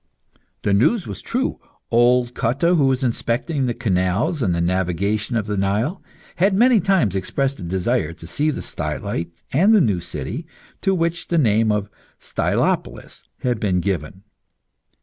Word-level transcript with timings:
The 0.63 0.73
news 0.73 1.05
was 1.05 1.21
true. 1.21 1.59
Old 1.91 2.33
Cotta, 2.33 2.73
who 2.73 2.87
was 2.87 3.03
inspecting 3.03 3.67
the 3.67 3.75
canals 3.75 4.41
and 4.41 4.55
the 4.55 4.59
navigation 4.59 5.35
of 5.35 5.45
the 5.45 5.55
Nile, 5.55 6.01
had 6.37 6.55
many 6.55 6.79
times 6.79 7.13
expressed 7.15 7.59
a 7.59 7.61
desire 7.61 8.11
to 8.11 8.25
see 8.25 8.49
the 8.49 8.61
stylite 8.63 9.29
and 9.53 9.75
the 9.75 9.79
new 9.79 9.99
city, 9.99 10.47
to 10.81 10.95
which 10.95 11.27
the 11.27 11.37
name 11.37 11.71
of 11.71 11.87
Stylopolis 12.19 13.21
had 13.41 13.59
been 13.59 13.79
given. 13.79 14.23